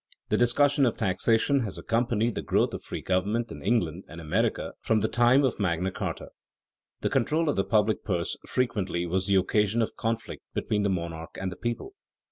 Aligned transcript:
_The 0.29 0.37
discussion 0.37 0.87
of 0.87 0.97
taxation 0.97 1.59
has 1.59 1.77
accompanied 1.77 2.33
the 2.33 2.41
growth 2.41 2.73
of 2.73 2.81
free 2.81 3.03
government 3.03 3.51
in 3.51 3.61
England 3.61 4.05
and 4.07 4.19
America 4.19 4.73
from 4.79 5.01
the 5.01 5.07
time 5.07 5.43
of 5.43 5.59
Magna 5.59 5.91
Charta. 5.91 6.29
The 7.01 7.09
control 7.11 7.47
of 7.49 7.55
the 7.55 7.63
public 7.63 8.03
purse 8.03 8.35
frequently 8.47 9.05
was 9.05 9.27
the 9.27 9.35
occasion 9.35 9.79
of 9.79 9.95
conflict 9.95 10.41
between 10.55 10.81
the 10.81 10.89
monarch 10.89 11.37
and 11.39 11.51
the 11.51 11.55
people. 11.55 11.93